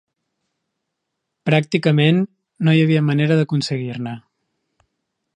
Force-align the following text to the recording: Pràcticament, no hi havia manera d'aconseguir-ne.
Pràcticament, 1.49 2.23
no 2.67 2.73
hi 2.77 2.81
havia 2.85 3.03
manera 3.11 3.37
d'aconseguir-ne. 3.41 4.15